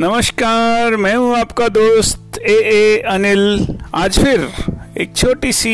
नमस्कार, 0.00 0.94
मैं 0.96 1.14
हूँ 1.14 1.34
आपका 1.36 1.66
दोस्त 1.68 2.38
ए 2.40 2.52
ए 2.66 2.98
अनिल। 3.06 3.66
आज 3.94 4.18
फिर 4.18 4.46
एक 4.98 5.14
छोटी 5.16 5.52
सी 5.52 5.72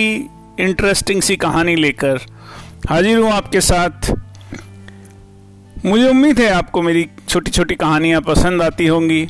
इंटरेस्टिंग 0.61 1.21
सी 1.23 1.37
कहानी 1.37 1.75
लेकर 1.77 2.19
हाजिर 2.89 3.19
हूँ 3.19 3.31
आपके 3.33 3.61
साथ। 3.61 4.11
मुझे 5.85 6.09
उम्मीद 6.09 6.41
है 6.41 6.49
आपको 6.51 6.83
मेरी 6.83 7.07
छोटी 7.29 7.51
छोटी 7.51 7.75
कहानियाँ 7.75 8.21
पसंद 8.21 8.63
आती 8.63 8.87
होंगी। 8.87 9.23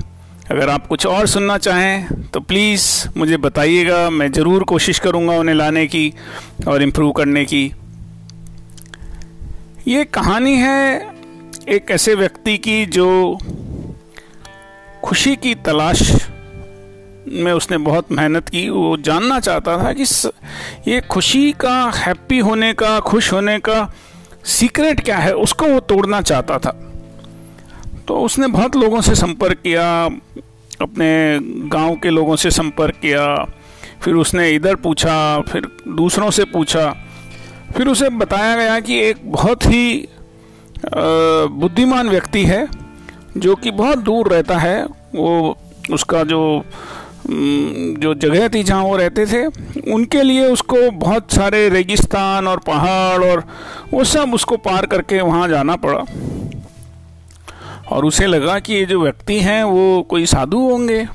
अगर 0.51 0.69
आप 0.69 0.87
कुछ 0.87 1.07
और 1.07 1.27
सुनना 1.27 1.59
चाहें 1.59 2.31
तो 2.35 2.41
प्लीज़ 2.43 2.87
मुझे 3.17 3.37
बताइएगा। 3.39 3.99
मैं 4.11 4.31
ज़रूर 4.33 4.65
कोशिश 4.65 4.99
करूँगा 4.99 5.39
उन्हें 5.39 5.55
लाने 5.55 5.87
की 5.87 6.13
और 6.69 6.83
इम्प्रूव 6.83 7.13
करने 7.13 7.45
की। 7.45 7.65
ये 9.89 10.05
कहानी 10.15 10.57
है 10.57 11.15
एक 11.69 11.91
ऐसे 11.91 12.15
व्यक्ति 12.15 12.57
की 12.59 12.85
जो 12.89 13.39
खुशी 15.07 15.35
की 15.37 15.55
तलाश 15.55 16.01
में 17.29 17.53
उसने 17.53 17.77
बहुत 17.79 18.11
मेहनत 18.13 18.49
की। 18.49 18.69
वो 18.69 18.97
जानना 18.97 19.39
चाहता 19.41 19.77
था 19.79 19.93
कि 19.93 20.05
ये 20.91 21.01
खुशी 21.01 21.53
का 21.53 21.75
हैप्पी 21.97 22.39
होने 22.39 22.73
का, 22.73 22.99
खुश 23.01 23.33
होने 23.33 23.59
का 23.59 23.93
सीक्रेट 24.45 25.01
क्या 25.01 25.19
है, 25.19 25.35
उसको 25.35 25.67
वो 25.67 25.81
तोड़ना 25.81 26.21
चाहता 26.21 26.59
था। 26.59 26.71
तो 28.09 28.21
उसने 28.21 28.47
बहुत 28.47 28.77
लोगों 28.77 29.01
से 29.01 29.15
संपर्क 29.15 29.59
किया, 29.59 29.87
अपने 30.81 31.39
गाँव 31.69 31.95
के 31.95 32.11
लोगों 32.11 32.37
से 32.37 32.51
संपर्क 32.51 32.95
किया, 32.95 33.35
फिर 34.03 34.15
उसने 34.15 34.51
इधर 34.51 34.75
पूछा, 34.77 35.41
फिर 35.41 35.69
दूसरों 35.89 36.31
से 36.31 36.45
पूछा। 36.45 36.89
फिर 37.77 37.89
उसे 37.89 38.09
बताया 38.09 38.57
गया 38.57 38.81
कि 38.81 38.99
एक 39.01 39.21
बहुत 39.33 39.67
ही 39.67 40.09
बुद्धिमान 41.53 42.09
व्यक्ति 42.09 42.45
है। 42.45 42.67
जो 43.37 43.55
कि 43.55 43.71
बहुत 43.71 43.99
दूर 43.99 44.29
रहता 44.29 44.59
है, 44.59 44.85
वो 45.15 45.59
उसका 45.91 46.23
जो 46.25 46.65
जो 47.29 48.15
जगह 48.15 48.49
थी 48.49 48.63
जहाँ 48.63 48.83
वो 48.83 48.97
रहते 48.97 49.27
थे, 49.27 49.47
उनके 49.93 50.23
लिए 50.23 50.49
उसको 50.49 50.91
बहुत 50.91 51.33
सारे 51.33 51.69
रेगिस्तान 51.69 52.49
और 52.49 52.59
पहाड़ 52.59 53.25
और 53.25 53.45
वो 53.95 54.05
सब 54.05 54.35
उसको 54.35 54.57
पार 54.57 54.87
करके 54.87 55.21
वहाँ 55.21 55.49
जाना 55.49 55.77
पड़ा। 55.77 56.05
और 57.91 58.05
उसे 58.05 58.27
लगा 58.27 58.59
कि 58.59 58.75
ये 58.75 58.85
जो 58.85 59.03
व्यक्ति 59.03 59.41
हैं, 59.41 59.65
वो 59.65 60.03
कोई 60.03 60.27
साधु 60.27 60.59
होंगे। 60.59 61.09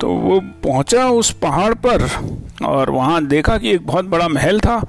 तो 0.00 0.08
वो 0.08 0.40
पहुँचा 0.40 1.08
उस 1.08 1.30
पहाड़ 1.30 1.74
पर 1.74 2.08
और 2.64 2.90
वहाँ 2.90 3.26
देखा 3.26 3.58
कि 3.58 3.70
एक 3.70 3.86
बहुत 3.86 4.04
बड़ा 4.04 4.28
महल 4.28 4.60
था। 4.60 4.86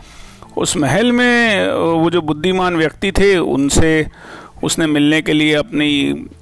उस 0.58 0.78
महल 0.78 1.12
में, 1.12 1.72
वो 1.74 2.10
जो 2.10 2.22
बुद्धिमान 2.22 2.76
व्यक्ति 2.76 3.12
थे, 3.12 3.38
उनसे 3.38 4.08
उसने 4.64 4.88
मिलने 4.88 5.22
के 5.22 5.34
लिए 5.34 5.54
अपनी 5.54 5.90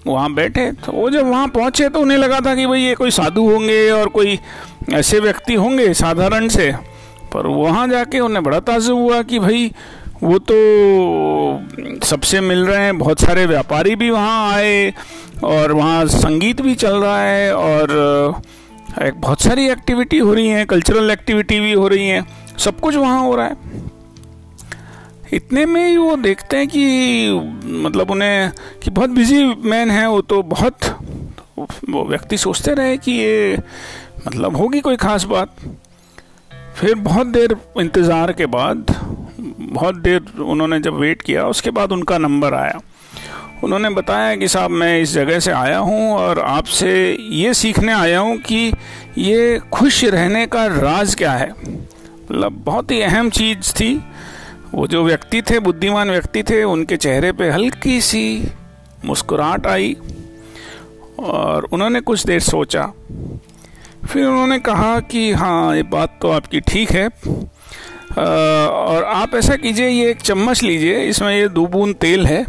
वहाँ 0.08 0.34
बैठे 0.34 0.72
तो 0.86 0.92
वो 0.92 1.10
जब 1.10 1.28
वहाँ 1.28 1.48
पहुँचे 1.48 1.90
तो 1.90 2.00
उन्हें 2.00 2.18
लगा 2.18 2.40
था 2.40 2.56
कि 2.56 2.66
भाई 2.66 2.82
ये 2.82 2.94
कोई 2.96 3.12
साधु 3.12 3.42
होंगे 3.42 3.90
और 3.92 4.08
कोई 4.10 4.40
ऐसे 4.94 5.20
व्यक्ति 5.20 5.54
होंगे 5.54 5.94
साधारण 5.94 6.48
से। 6.48 6.72
पर 7.34 7.48
वहाँ 7.48 7.88
जाके 7.88 8.20
उन्हें 8.20 8.44
बड़ा 8.44 8.60
ताजुब 8.60 8.98
हुआ 8.98 9.22
कि 9.22 9.40
भाई, 9.40 9.72
वो 10.24 10.38
तो 10.52 10.56
सबसे 12.06 12.42
मिल 12.42 12.66
रहे 12.66 12.84
हैं, 12.84 12.98
बहुत 12.98 13.22
सारे 13.22 13.46
व्यापारी 13.46 13.96
भी 13.96 14.10
वहाँ 14.10 14.54
आए 14.54 14.94
और 15.44 15.72
वहाँ 15.72 16.06
संगीत 16.06 16.62
भी 16.62 16.76
चल 16.76 16.96
रहा 16.96 17.22
है 17.22 17.54
और 17.56 18.42
एक 19.04 19.20
बहुत 19.22 19.42
सारी 19.42 19.70
एक्टिविटी 19.70 20.18
हो 20.18 20.34
रही 20.34 20.48
हैं 20.48 20.66
कल्चरल 20.66 21.12
एक्टिविटी 21.12 21.60
भी 21.60 21.74
हो 21.74 21.88
रही 21.88 22.08
हैं, 22.08 22.26
सब 22.58 22.80
कुछ 22.80 22.96
वहाँ 22.96 23.22
हो 23.22 23.36
रहा 23.36 23.46
है। 23.46 23.87
इतने 25.34 25.66
में 25.66 25.88
ही 25.88 25.98
वो 25.98 26.16
देखते 26.16 26.58
हैं 26.58 26.68
कि 26.68 27.30
मतलब 27.66 28.12
उन्हें, 28.12 28.52
कि 28.84 28.92
बहुत 28.92 29.10
बिज़ी 29.10 29.44
मैन 29.46 29.92
है 29.92 30.08
वो 30.10 30.22
तो 30.22 30.42
बहुत, 30.44 30.86
वो 31.90 32.06
व्यक्ति 32.06 32.38
सोचते 32.38 32.74
रहे 32.74 32.98
कि 32.98 33.12
ये 33.12 33.58
मतलब 34.28 34.56
होगी 34.56 34.82
कोई 34.82 34.96
ख़ास 34.96 35.24
बात। 35.24 35.56
फिर 36.76 36.96
बहुत 36.96 37.28
देर 37.28 37.56
इंतज़ार 37.80 38.32
के 38.34 38.46
बाद, 38.46 38.86
बहुत 39.40 39.96
देर 39.96 40.40
उन्होंने 40.40 40.80
जब 40.80 40.94
वेट 40.94 41.22
किया, 41.22 41.46
उसके 41.46 41.72
बाद 41.72 41.92
उनका 41.92 42.18
नंबर 42.18 42.54
आया। 42.54 42.80
उन्होंने 43.64 43.90
बताया 43.90 44.36
कि 44.36 44.48
साहब, 44.48 44.72
मैं 44.72 45.02
इस 45.02 45.14
जगह 45.14 45.40
से 45.40 45.52
आया 45.52 45.78
हूँ 45.78 46.12
और 46.14 46.40
आपसे 46.40 47.18
ये 47.20 47.54
सीखने 47.54 47.94
आया 47.94 48.20
हूँ 48.20 48.38
कि 48.38 48.74
ये 49.18 49.60
खुश 49.74 50.04
रहने 50.04 50.46
का 50.48 50.66
राज 50.66 51.16
क्या 51.16 51.32
है। 51.32 51.50
मतलब 51.52 52.62
बहुत 52.66 52.92
ही 52.92 53.02
अहम 53.02 53.30
चीज़ 53.30 53.74
थी। 53.74 53.94
वो 54.74 54.88
जो 54.88 55.04
व्यक्ति 55.04 55.42
थे 55.42 55.60
बुद्धिमान 55.60 56.10
व्यक्ति 56.12 56.44
थे 56.44 56.64
उनके 56.64 56.98
चेहरे 56.98 57.32
पे 57.32 57.50
हल्की 57.50 58.00
सी 58.02 58.52
मुस्कुराहट 59.06 59.68
आई 59.68 59.96
और 61.20 61.68
उन्होंने 61.72 62.02
कुछ 62.02 62.26
देर 62.26 62.40
सोचा। 62.40 62.86
फिर 64.08 64.26
उन्होंने 64.26 64.60
कहा 64.60 65.00
कि 65.00 65.32
हाँ 65.32 65.76
ये 65.76 65.84
बात 65.84 66.18
तो 66.22 66.32
आपकी 66.32 66.60
ठीक 66.60 66.92
है। 66.92 67.06
आ, 67.06 68.22
और 68.66 69.04
आप 69.04 69.36
ऐसा 69.36 69.56
कीजिए 69.56 69.88
ये 69.88 70.10
एक 70.12 70.22
चम्मच 70.22 70.64
लीजिए 70.64 71.00
इसमें 71.00 71.36
ये 71.38 71.48
दो 71.48 71.66
बूंद 71.68 71.96
तेल 71.96 72.26
है। 72.26 72.46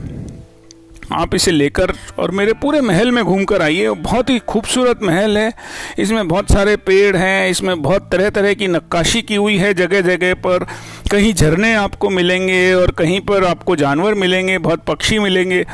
आप 1.12 1.34
इसे 1.34 1.50
लेकर 1.50 1.92
और 2.18 2.30
मेरे 2.30 2.52
पूरे 2.52 2.80
महल 2.80 3.10
में 3.10 3.24
घूम 3.24 3.44
कर 3.44 3.62
आइए। 3.62 3.90
बहुत 3.90 4.30
ही 4.30 4.38
खूबसूरत 4.38 5.02
महल 5.02 5.38
है। 5.38 5.52
इसमें 5.98 6.28
बहुत 6.28 6.52
सारे 6.52 6.76
पेड़ 6.76 7.16
हैं 7.16 7.48
इसमें 7.50 7.82
बहुत 7.82 8.08
तरह 8.12 8.30
तरह 8.30 8.54
की 8.54 8.66
नक्काशी 8.66 9.22
की 9.22 9.34
हुई 9.34 9.56
है 9.56 9.72
जगह 9.74 10.00
जगह 10.00 10.34
पर। 10.34 10.66
कहीं 11.08 11.32
झरने 11.34 11.72
आपको 11.74 12.08
मिलेंगे 12.10 12.72
और 12.74 12.91
कहीं 12.91 13.20
पर 13.20 13.44
आपको 13.44 13.76
जानवर 13.76 14.14
मिलेंगे, 14.14 14.58
बहुत 14.58 14.84
पक्षी 14.84 15.19
मिलेंगे 15.19 15.64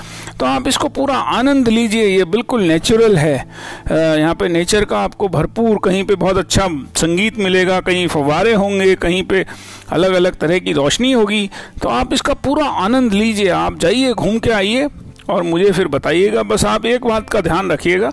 तो 0.40 0.46
आप 0.46 0.68
इसको 0.68 0.88
पूरा 0.90 1.14
आनंद 1.14 1.68
लीजिए, 1.68 2.06
ये 2.06 2.24
बिल्कुल 2.26 2.62
नेचुरल 2.62 3.16
है। 3.16 3.36
यहाँ 3.90 4.34
पे 4.34 4.48
नेचर 4.48 4.84
का 4.84 4.98
आपको 4.98 5.28
भरपूर 5.28 5.78
कहीं 5.84 6.04
पे 6.04 6.14
बहुत 6.16 6.38
अच्छा 6.38 6.68
संगीत 6.96 7.38
मिलेगा, 7.38 7.80
कहीं 7.80 8.06
फवारे 8.08 8.52
होंगे, 8.54 8.94
कहीं 8.96 9.22
पे 9.22 9.44
अलग 9.90 10.12
अलग 10.14 10.36
तरह 10.36 10.58
की 10.58 10.72
रोशनी 10.72 11.12
होगी 11.12 11.48
तो 11.82 11.88
आप 11.90 12.12
इसका 12.12 12.34
पूरा 12.36 12.66
आनंद 12.66 13.12
लीजिए, 13.12 13.48
आप 13.48 13.78
जाइए, 13.78 14.12
घूम 14.12 14.38
के 14.38 14.50
आइए 14.52 14.88
और 15.28 15.42
मुझे 15.42 15.70
फिर 15.72 15.88
बताइएगा। 15.88 16.42
बस 16.44 16.64
आप 16.66 16.86
एक 16.86 17.06
बात 17.06 17.30
का 17.30 17.40
ध्यान 17.40 17.70
रखिएगा 17.70 18.10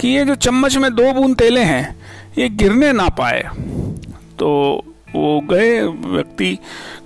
कि 0.00 0.08
ये 0.08 0.24
जो 0.24 0.34
चम्मच 0.36 0.76
में 0.76 0.94
दो 0.94 1.12
बूंद 1.12 1.36
तेले 1.36 1.60
हैं, 1.62 1.96
ये 2.38 2.48
गिरने 2.50 2.92
ना 2.92 3.08
पाए 3.10 3.42
तो 4.38 4.84
वो 5.08 5.40
गए, 5.50 5.80
व्यक्ति 5.82 6.58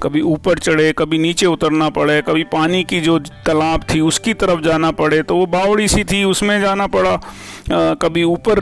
कभी 0.03 0.21
ऊपर 0.23 0.59
चढ़े, 0.59 0.93
कभी 0.93 1.19
नीचे 1.19 1.47
उतरना 1.47 1.89
पड़े, 1.91 2.21
कभी 2.23 2.45
पानी 2.53 2.83
की 2.85 3.01
जो 3.01 3.19
तालाब 3.19 3.85
थी 3.85 4.01
उसकी 4.03 4.35
तरफ़ 4.35 4.61
जाना 4.61 4.91
पड़े 4.93 5.23
तो 5.23 5.37
वो 5.37 5.47
बावड़ी 5.49 5.89
सी 5.89 6.05
थी, 6.05 6.23
उसमें 6.25 6.61
जाना 6.61 6.87
पड़ा। 6.87 7.17
कभी 8.03 8.23
ऊपर 8.25 8.61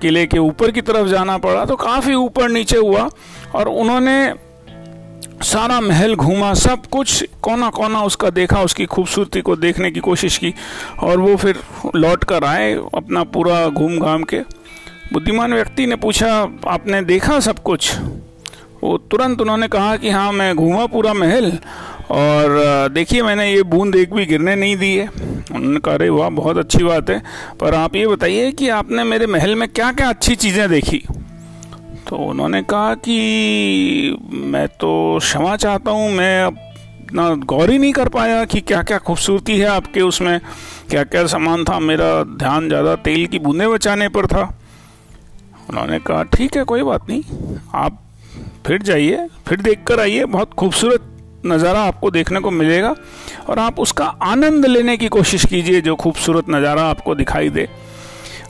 किले 0.00 0.26
के 0.26 0.38
ऊपर 0.40 0.70
की 0.70 0.80
तरफ़ 0.82 1.08
जाना 1.08 1.36
पड़ा 1.38 1.64
तो 1.64 1.76
काफ़ी 1.78 2.14
ऊपर 2.14 2.48
नीचे 2.50 2.76
हुआ 2.76 3.08
और 3.54 3.68
उन्होंने 3.70 4.32
सारा 5.42 5.80
महल 5.80 6.14
घूमा, 6.14 6.52
सब 6.54 6.86
कुछ 6.86 7.24
कोना 7.42 7.68
कोना 7.70 8.02
उसका 8.02 8.30
देखा, 8.30 8.62
उसकी 8.62 8.86
खूबसूरती 8.86 9.40
को 9.40 9.56
देखने 9.56 9.90
की 9.90 10.00
कोशिश 10.00 10.36
की 10.38 10.52
और 11.02 11.18
वो 11.18 11.36
फिर 11.36 11.58
लौट 11.96 12.24
कर 12.24 12.44
आए 12.44 12.72
अपना 12.94 13.22
पूरा 13.26 13.68
घूम 13.68 13.98
घाम 13.98 14.22
के। 14.24 14.40
बुद्धिमान 15.12 15.54
व्यक्ति 15.54 15.86
ने 15.86 15.96
पूछा, 15.96 16.32
आपने 16.68 17.02
देखा 17.02 17.38
सब 17.40 17.62
कुछ? 17.62 17.94
वो 18.82 18.96
तुरंत 19.10 19.40
उन्होंने 19.40 19.68
कहा 19.68 19.96
कि 19.96 20.10
हाँ 20.10 20.30
मैं 20.32 20.54
घूमा 20.56 20.86
पूरा 20.86 21.12
महल 21.14 21.52
और 22.10 22.88
देखिए, 22.92 23.22
मैंने 23.22 23.52
ये 23.52 23.62
बूंद 23.62 23.96
एक 23.96 24.14
भी 24.14 24.24
गिरने 24.26 24.54
नहीं 24.56 24.76
दी 24.76 24.94
है। 24.94 25.06
उन्होंने 25.08 25.80
कहा, 25.80 25.94
अरे 25.94 26.08
वाह, 26.08 26.28
बहुत 26.28 26.58
अच्छी 26.58 26.82
बात 26.84 27.10
है। 27.10 27.22
पर 27.60 27.74
आप 27.74 27.96
ये 27.96 28.06
बताइए 28.06 28.50
कि 28.52 28.68
आपने 28.68 29.04
मेरे 29.04 29.26
महल 29.26 29.54
में 29.54 29.68
क्या 29.68 29.90
क्या 29.92 30.08
अच्छी 30.08 30.34
चीज़ें 30.36 30.68
देखी? 30.70 31.02
तो 32.08 32.16
उन्होंने 32.16 32.62
कहा 32.62 32.94
कि, 32.94 34.16
मैं 34.32 34.66
तो 34.70 35.18
क्षमा 35.18 35.56
चाहता 35.56 35.90
हूँ, 35.90 36.10
मैं 36.10 36.42
अपना 36.44 37.28
गौर 37.46 37.70
ही 37.70 37.78
नहीं 37.78 37.92
कर 37.92 38.08
पाया 38.08 38.44
कि 38.44 38.60
क्या 38.60 38.82
क्या 38.82 38.98
खूबसूरती 38.98 39.58
है 39.58 39.66
आपके 39.66 40.00
उसमें 40.00 40.38
क्या 40.90 41.04
क्या 41.04 41.26
सामान 41.26 41.64
था, 41.64 41.78
मेरा 41.80 42.12
ध्यान 42.24 42.68
ज़्यादा 42.68 42.94
तेल 42.96 43.26
की 43.26 43.38
बूंदें 43.38 43.70
बचाने 43.70 44.08
पर 44.08 44.26
था। 44.26 44.42
उन्होंने 45.70 45.98
कहा, 45.98 46.22
ठीक 46.24 46.56
है, 46.56 46.64
कोई 46.64 46.82
बात 46.82 47.08
नहीं। 47.08 47.22
आप 47.74 48.02
फिर 48.64 48.82
जाइए, 48.82 49.26
फिर 49.48 49.60
देख 49.60 49.84
कर 49.86 50.00
आइए, 50.00 50.24
बहुत 50.26 50.52
खूबसूरत 50.54 51.06
नज़ारा 51.46 51.80
आपको 51.80 52.10
देखने 52.10 52.40
को 52.40 52.50
मिलेगा 52.50 52.94
और 53.48 53.58
आप 53.58 53.78
उसका 53.80 54.04
आनंद 54.04 54.66
लेने 54.66 54.96
की 54.96 55.08
कोशिश 55.08 55.44
कीजिए 55.44 55.80
जो 55.80 55.94
खूबसूरत 55.96 56.50
नज़ारा 56.50 56.82
आपको 56.84 57.14
दिखाई 57.14 57.48
दे। 57.50 57.68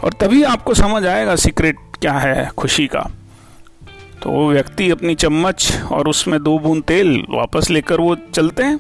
और 0.05 0.13
तभी 0.13 0.43
आपको 0.45 0.75
समझ 0.75 1.05
आएगा 1.07 1.37
सीक्रेट 1.37 1.77
क्या 2.01 2.13
है 2.13 2.49
खुशी 2.59 2.87
का। 2.87 3.11
तो 4.23 4.31
वो 4.31 4.51
व्यक्ति 4.53 4.91
अपनी 4.91 5.15
चम्मच 5.15 5.73
और 5.93 6.09
उसमें 6.09 6.43
दो 6.43 6.59
बूंद 6.59 6.83
तेल 6.83 7.23
वापस 7.31 7.71
लेकर 7.71 8.01
वो 8.01 8.17
चलते 8.35 8.63
हैं 8.63 8.79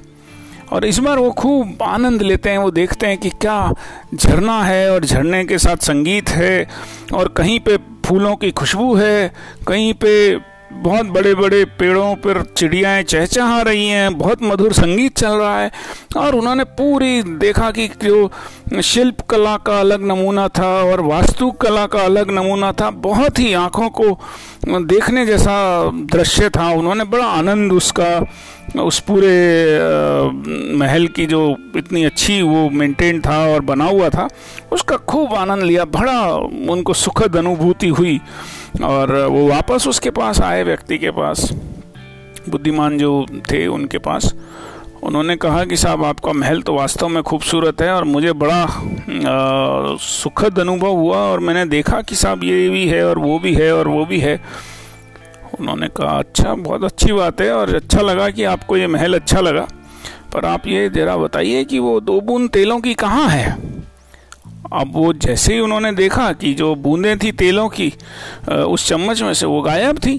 और 0.72 0.84
इस 0.84 0.98
बार 0.98 1.18
वो 1.18 1.30
खूब 1.32 1.82
आनंद 1.82 2.22
लेते 2.22 2.50
हैं, 2.50 2.58
वो 2.58 2.70
देखते 2.70 3.06
हैं 3.06 3.18
कि 3.18 3.30
क्या 3.30 3.72
झरना 4.14 4.62
है 4.62 4.90
और 4.92 5.04
झरने 5.04 5.44
के 5.44 5.58
साथ 5.58 5.76
संगीत 5.84 6.28
है 6.30 6.66
और 7.14 7.28
कहीं 7.28 7.58
पे 7.60 7.76
फूलों 8.06 8.34
की 8.36 8.50
खुशबू 8.52 8.94
है, 8.94 9.32
कहीं 9.68 9.92
पे 9.94 10.34
बहुत 10.72 11.06
बड़े 11.06 11.34
बड़े 11.34 11.64
पेड़ों 11.78 12.14
पर 12.16 12.42
चिड़ियाएँ 12.56 13.02
चहचहा 13.02 13.60
रही 13.62 13.86
हैं, 13.88 14.18
बहुत 14.18 14.42
मधुर 14.42 14.72
संगीत 14.72 15.16
चल 15.18 15.32
रहा 15.32 15.58
है 15.60 15.70
और 16.16 16.34
उन्होंने 16.34 16.64
पूरी 16.78 17.22
देखा 17.22 17.70
कि 17.70 17.88
जो 18.02 18.30
शिल्प 18.82 19.20
कला 19.20 19.56
का 19.56 19.78
अलग 19.80 20.02
नमूना 20.02 20.46
था 20.48 20.68
और 20.82 21.00
वास्तु 21.00 21.50
कला 21.52 21.86
का 21.86 22.00
अलग 22.00 22.30
नमूना 22.30 22.72
था, 22.72 22.90
बहुत 22.90 23.38
ही 23.38 23.52
आँखों 23.54 23.88
को 23.90 24.18
देखने 24.68 25.26
जैसा 25.26 25.90
दृश्य 26.12 26.50
था, 26.50 26.68
उन्होंने 26.70 27.04
बड़ा 27.04 27.26
आनंद 27.26 27.72
उसका 27.72 28.20
उस 28.76 28.98
पूरे 29.00 29.30
महल 30.78 31.06
की 31.06 31.26
जो 31.26 31.56
इतनी 31.76 32.04
अच्छी 32.04 32.40
वो 32.42 32.68
मेंटेन 32.70 33.20
था 33.20 33.38
और 33.48 33.60
बना 33.60 33.84
हुआ 33.84 34.08
था, 34.08 34.28
उसका 34.72 34.96
खूब 34.96 35.34
आनंद 35.34 35.62
लिया, 35.62 35.84
बड़ा 35.86 36.20
उनको 36.72 36.94
सुखद 36.94 37.36
अनुभूति 37.36 37.88
हुई 37.88 38.20
और 38.84 39.12
वो 39.26 39.48
वापस 39.48 39.86
उसके 39.88 40.10
पास 40.10 40.40
आए, 40.40 40.62
व्यक्ति 40.62 40.98
के 40.98 41.10
पास। 41.10 41.50
बुद्धिमान 42.48 42.98
जो 42.98 43.26
थे 43.50 43.66
उनके 43.66 43.98
पास, 43.98 44.34
उन्होंने 45.02 45.36
कहा 45.36 45.64
कि 45.64 45.76
साहब, 45.76 46.04
आपका 46.04 46.32
महल 46.32 46.60
तो 46.62 46.74
वास्तव 46.74 47.08
में 47.08 47.22
खूबसूरत 47.22 47.82
है 47.82 47.92
और 47.92 48.04
मुझे 48.04 48.32
बड़ा 48.32 48.66
सुखद 50.00 50.58
अनुभव 50.58 50.96
हुआ 50.96 51.18
और 51.18 51.40
मैंने 51.40 51.64
देखा 51.66 52.00
कि 52.00 52.14
साहब 52.14 52.44
ये 52.44 52.68
भी 52.68 52.86
है 52.88 53.04
और 53.04 53.18
वो 53.18 53.38
भी 53.38 53.54
है 53.54 53.72
और 53.74 53.88
वो 53.88 54.04
भी 54.04 54.20
है। 54.20 54.40
उन्होंने 55.60 55.88
कहा 55.88 56.18
अच्छा 56.18 56.54
बहुत 56.54 56.84
अच्छी 56.84 57.12
बात 57.12 57.40
है 57.40 57.52
और 57.52 57.74
अच्छा 57.74 58.00
लगा 58.00 58.28
कि 58.30 58.44
आपको 58.44 58.76
ये 58.76 58.86
महल 58.86 59.14
अच्छा 59.14 59.40
लगा। 59.40 59.66
पर 60.32 60.44
आप 60.44 60.66
ये 60.66 60.88
जरा 60.90 61.16
बताइए 61.16 61.64
कि 61.64 61.78
वो 61.78 61.98
दो 62.00 62.20
बूंद 62.20 62.48
तेलों 62.50 62.78
की 62.80 62.94
कहाँ 62.94 63.28
है? 63.28 63.50
अब 64.72 64.90
वो 64.94 65.12
जैसे 65.12 65.54
ही 65.54 65.60
उन्होंने 65.60 65.92
देखा 65.92 66.32
कि 66.32 66.52
जो 66.54 66.74
बूंदें 66.74 67.18
थी 67.18 67.32
तेलों 67.32 67.68
की 67.70 67.92
उस 68.48 68.86
चम्मच 68.88 69.22
में 69.22 69.32
से 69.34 69.46
वो 69.46 69.60
गायब 69.62 69.98
थी। 69.98 70.18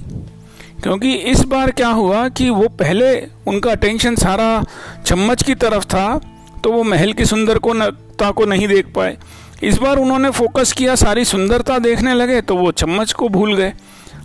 क्योंकि 0.83 1.13
इस 1.13 1.44
बार 1.45 1.72
क्या 1.72 1.89
हुआ 1.89 2.28
कि 2.30 2.50
वो 2.50 2.68
पहले 2.80 3.16
उनका 3.48 3.72
अटेंशन 3.72 4.16
सारा 4.16 4.63
चम्मच 5.06 5.44
की 5.44 5.56
तरफ़ 5.56 5.86
था 5.86 6.19
तो 6.63 6.72
वो 6.72 6.83
महल 6.83 7.13
की 7.13 7.25
सुंदर 7.25 7.57
को 7.57 7.74
नता 7.74 8.31
को 8.31 8.45
नहीं 8.45 8.68
देख 8.68 8.94
पाए। 8.95 9.18
इस 9.63 9.78
बार 9.78 9.98
उन्होंने 9.98 10.30
फोकस 10.31 10.72
किया, 10.74 10.95
सारी 10.95 11.25
सुंदरता 11.25 11.78
देखने 11.80 12.13
लगे 12.13 12.42
तो 12.42 12.56
वो 12.56 12.72
चम्मच 12.74 13.13
को 13.13 13.30
भूल 13.30 13.56
गए। 13.56 13.74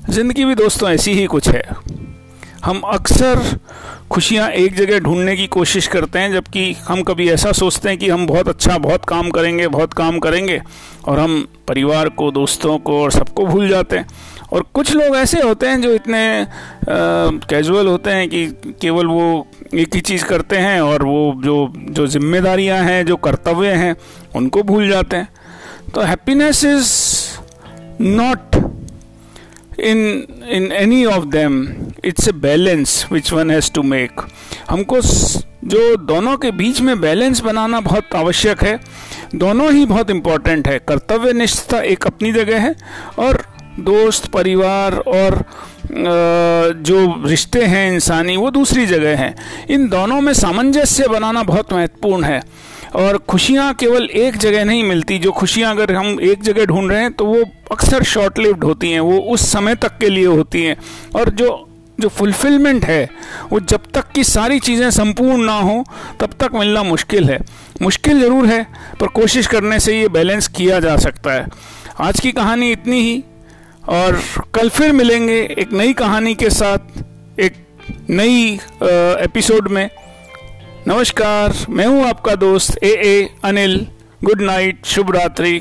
ज़िंदगी 0.08 0.44
भी 0.44 0.55
दोस्तों 0.55 0.91
ऐसी 0.91 1.12
ही 1.12 1.25
कुछ 1.26 1.49
है। 1.49 1.62
हम 2.64 2.81
अक्सर 2.81 3.41
खुशियाँ 4.11 4.49
एक 4.50 4.75
जगह 4.75 4.99
ढूँढने 4.99 5.37
की 5.37 5.47
कोशिश 5.47 5.87
करते 5.87 6.19
हैं, 6.19 6.32
जबकि 6.32 6.73
हम 6.88 7.03
कभी 7.03 7.29
ऐसा 7.31 7.53
सोचते 7.53 7.88
हैं 7.88 7.99
कि 7.99 8.08
हम 8.08 8.26
बहुत 8.26 8.49
अच्छा 8.49 8.76
बहुत 8.79 9.05
काम 9.05 9.31
करेंगे, 9.31 9.67
बहुत 9.69 9.93
काम 9.93 10.19
करेंगे, 10.19 10.61
और 11.05 11.19
हम 11.19 11.47
परिवार 11.69 12.08
को, 12.08 12.31
दोस्तों 12.31 12.79
को 12.79 13.03
और 13.03 13.11
सबको 13.12 13.47
भूल 13.47 13.69
जाते 13.69 13.99
हैं। 13.99 14.06
और 14.53 14.64
कुछ 14.75 14.94
लोग 14.94 15.17
ऐसे 15.17 15.41
होते 15.41 15.67
हैं 15.67 15.81
जो 15.82 15.93
इतने 15.93 16.47
कैजुअल 16.88 17.87
होते 17.87 18.11
हैं 18.11 18.29
कि 18.29 18.47
केवल 18.81 19.06
वो 19.06 19.47
एक 19.75 19.94
ही 19.94 20.00
चीज़ 20.00 20.25
करते 20.25 20.56
हैं 20.56 20.81
और 20.81 21.05
वो 21.05 21.32
जो 21.37 21.73
जो 21.91 22.06
जिम्मेदारियाँ 22.06 22.82
हैं, 22.85 23.05
जो 23.06 23.17
कर्तव्य 23.19 23.73
हैं, 23.75 23.94
उनको 24.37 24.62
भूल 24.62 24.88
जाते 24.88 25.17
हैं। 25.17 25.29
तो 25.94 26.00
happiness 26.03 26.64
is 26.64 26.94
not 28.03 28.56
in 29.76 29.99
in 30.49 30.70
any 30.73 31.05
of 31.05 31.25
them 31.25 31.67
it's 32.05 32.28
a 32.28 32.32
balance 32.32 33.06
which 33.12 33.32
one 33.32 33.50
has 33.50 33.70
to 33.73 33.82
make 33.82 34.20
हमको 34.70 35.00
जो 35.64 35.96
दोनों 35.96 36.37
के 36.37 36.50
बीच 36.50 36.81
में 36.81 37.00
बैलेंस 37.00 37.40
बनाना 37.40 37.81
बहुत 37.81 38.14
आवश्यक 38.14 38.62
है। 38.62 38.78
दोनों 39.34 39.73
ही 39.73 39.84
बहुत 39.87 40.11
इम्पोर्टेंट 40.11 40.69
है। 40.69 40.78
कर्तव्य 40.88 41.32
निष्ठता 41.32 41.81
एक 41.82 42.06
अपनी 42.06 42.32
जगह 42.32 42.61
है 42.61 42.75
और 43.19 43.43
दोस्त, 43.81 44.26
परिवार 44.26 44.96
और 44.96 45.44
जो 46.82 47.22
रिश्ते 47.26 47.64
हैं, 47.64 47.93
इंसानी, 47.93 48.37
वो 48.37 48.50
दूसरी 48.50 48.87
जगह 48.87 49.17
हैं। 49.17 49.34
इन 49.70 49.88
दोनों 49.88 50.20
में 50.20 50.32
सामंजस्य 50.32 51.08
बनाना 51.08 51.43
बहुत 51.43 51.72
महत्वपूर्ण 51.72 52.25
है। 52.25 52.40
और 52.96 53.19
खुशियाँ 53.19 53.72
केवल 53.75 54.05
एक 54.05 54.37
जगह 54.37 54.64
नहीं 54.64 54.84
मिलती। 54.84 55.19
जो 55.19 55.32
खुशियाँ 55.32 55.75
अगर 55.75 55.94
हम 55.94 56.19
एक 56.22 56.43
जगह 56.43 56.64
ढूंढ 56.64 56.90
रहे 56.93 57.00
हैं 57.00 57.12
तो 57.12 57.25
वो 57.25 57.44
अक्सर 57.73 58.03
शॉर्ट 58.05 58.39
लिव्ड 58.39 58.65
होती 58.65 58.91
हैं, 58.91 59.01
वो 59.01 59.19
उस 59.19 59.51
समय 59.53 59.75
तक 59.75 59.99
के 59.99 60.09
लिए 60.09 60.27
होती 60.27 60.63
हैं। 60.63 60.77
और 61.17 61.31
जो 61.31 61.63
जो 62.01 62.09
फुलफिलमेंट 62.09 62.85
है, 62.85 63.09
वो 63.53 63.59
जब 63.61 63.83
तक 63.95 64.11
की 64.13 64.25
सारी 64.25 64.59
चीज़ें 64.61 64.91
संपूर्ण 64.91 65.45
ना 65.45 65.53
हो, 65.53 65.85
तब 66.21 66.33
तक 66.41 66.55
मिलना 66.55 66.83
मुश्किल 66.83 67.31
है। 67.31 67.39
मुश्किल 67.83 68.21
ज़रूर 68.21 68.47
है, 68.47 68.63
पर 69.01 69.07
कोशिश 69.07 69.47
करने 69.47 69.79
से 69.81 69.99
ये 70.01 70.09
बैलेंस 70.09 70.49
किया 70.49 70.81
जा 70.81 70.97
सकता 70.97 71.33
है। 71.33 71.47
आज 72.01 72.21
की 72.21 72.33
कहानी 72.33 72.71
इतनी 72.73 73.01
ही, 73.01 73.23
और 73.89 74.21
कल 74.55 74.69
फिर 74.69 74.93
मिलेंगे 74.93 75.41
एक 75.59 75.73
नई 75.73 75.93
कहानी 75.93 76.35
के 76.35 76.51
साथ, 76.51 77.41
एक 77.41 77.57
नई 78.11 78.53
एपिसोड 79.23 79.69
में। 79.69 79.89
नमस्कार, 80.89 81.55
मैं 81.69 81.87
हूँ 81.87 82.05
आपका 82.09 82.35
दोस्त 82.35 82.79
ए 82.85 82.93
ए 83.05 83.29
अनिल। 83.45 83.87
गुड 84.25 84.43
नाइट, 84.43 84.85
शुभ 84.87 85.15
रात्रि। 85.17 85.61